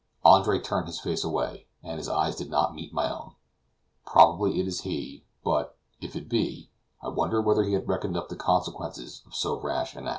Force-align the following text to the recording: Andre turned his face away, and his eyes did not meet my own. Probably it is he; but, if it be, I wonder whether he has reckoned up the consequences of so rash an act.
Andre 0.25 0.57
turned 0.59 0.87
his 0.87 0.99
face 0.99 1.23
away, 1.23 1.67
and 1.83 1.99
his 1.99 2.09
eyes 2.09 2.35
did 2.35 2.49
not 2.49 2.73
meet 2.73 2.91
my 2.91 3.07
own. 3.07 3.35
Probably 4.03 4.59
it 4.59 4.67
is 4.67 4.81
he; 4.81 5.25
but, 5.43 5.77
if 5.99 6.15
it 6.15 6.27
be, 6.27 6.71
I 7.03 7.09
wonder 7.09 7.39
whether 7.39 7.61
he 7.61 7.73
has 7.73 7.85
reckoned 7.87 8.17
up 8.17 8.27
the 8.27 8.35
consequences 8.35 9.21
of 9.27 9.35
so 9.35 9.61
rash 9.61 9.95
an 9.95 10.07
act. 10.07 10.09